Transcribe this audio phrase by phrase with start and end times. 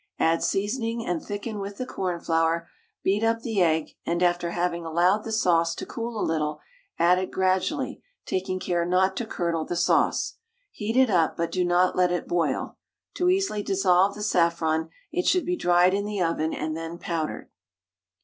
[0.17, 2.67] Add seasoning, and thicken with the cornflour;
[3.03, 6.59] beat up the egg, and after having allowed the sauce to cool a little,
[6.97, 10.37] add it gradually, taking care not to curdle the sauce.
[10.71, 12.77] Heat it up, but do not let it boil.
[13.13, 17.51] To easily dissolve the saffron, it should be dried in the oven and then powdered.